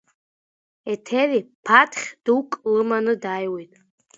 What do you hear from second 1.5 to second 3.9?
ԥаҭхь дук лыманы дааиуеит.